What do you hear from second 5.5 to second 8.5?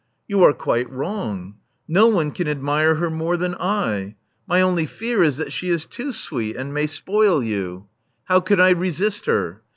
she is too sweet, and may spoil you. How